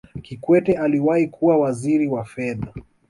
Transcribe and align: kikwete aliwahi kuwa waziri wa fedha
kikwete 0.21 0.77
aliwahi 0.77 1.27
kuwa 1.27 1.57
waziri 1.57 2.07
wa 2.07 2.25
fedha 2.25 2.73